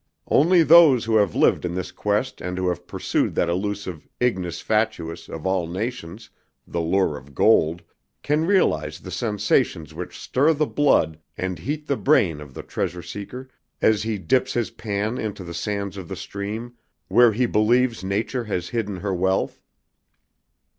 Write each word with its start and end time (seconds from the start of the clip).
Only 0.29 0.63
those 0.63 1.05
who 1.05 1.17
have 1.17 1.35
lived 1.35 1.63
in 1.63 1.75
this 1.75 1.91
quest 1.91 2.41
and 2.41 2.57
who 2.57 2.69
have 2.69 2.87
pursued 2.87 3.35
that 3.35 3.49
elusive 3.49 4.07
ignis 4.19 4.59
fatuus 4.59 5.29
of 5.29 5.45
all 5.45 5.67
nations 5.67 6.31
the 6.65 6.81
lure 6.81 7.15
of 7.17 7.35
gold 7.35 7.83
can 8.23 8.45
realize 8.47 8.99
the 9.01 9.11
sensations 9.11 9.93
which 9.93 10.17
stir 10.17 10.53
the 10.53 10.65
blood 10.65 11.19
and 11.37 11.59
heat 11.59 11.85
the 11.85 11.97
brain 11.97 12.41
of 12.41 12.55
the 12.55 12.63
treasure 12.63 13.03
seeker 13.03 13.47
as 13.79 14.01
he 14.01 14.17
dips 14.17 14.53
his 14.53 14.71
pan 14.71 15.19
into 15.19 15.43
the 15.43 15.53
sands 15.53 15.97
of 15.97 16.07
the 16.07 16.15
stream 16.15 16.73
where 17.07 17.31
he 17.31 17.45
believes 17.45 18.03
nature 18.03 18.45
has 18.45 18.69
hidden 18.69 19.01
her 19.01 19.13
wealth. 19.13 19.61